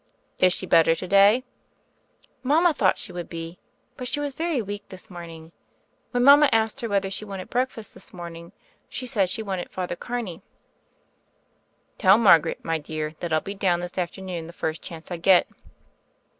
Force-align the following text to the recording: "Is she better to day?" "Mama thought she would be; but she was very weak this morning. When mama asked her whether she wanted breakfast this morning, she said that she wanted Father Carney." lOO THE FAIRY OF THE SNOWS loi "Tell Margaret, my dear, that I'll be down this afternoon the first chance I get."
"Is 0.39 0.51
she 0.51 0.65
better 0.65 0.95
to 0.95 1.07
day?" 1.07 1.43
"Mama 2.41 2.73
thought 2.73 2.97
she 2.97 3.11
would 3.11 3.29
be; 3.29 3.59
but 3.97 4.07
she 4.07 4.19
was 4.19 4.33
very 4.33 4.59
weak 4.59 4.89
this 4.89 5.11
morning. 5.11 5.51
When 6.09 6.23
mama 6.23 6.49
asked 6.51 6.81
her 6.81 6.89
whether 6.89 7.11
she 7.11 7.23
wanted 7.23 7.51
breakfast 7.51 7.93
this 7.93 8.11
morning, 8.11 8.51
she 8.89 9.05
said 9.05 9.21
that 9.25 9.29
she 9.29 9.43
wanted 9.43 9.69
Father 9.69 9.95
Carney." 9.95 10.31
lOO 10.31 10.39
THE 10.39 10.41
FAIRY 10.41 10.43
OF 10.87 11.83
THE 11.83 11.83
SNOWS 12.01 12.05
loi 12.07 12.09
"Tell 12.09 12.17
Margaret, 12.17 12.65
my 12.65 12.77
dear, 12.79 13.13
that 13.19 13.31
I'll 13.31 13.41
be 13.41 13.53
down 13.53 13.79
this 13.81 13.97
afternoon 13.99 14.47
the 14.47 14.53
first 14.53 14.81
chance 14.81 15.11
I 15.11 15.17
get." 15.17 15.47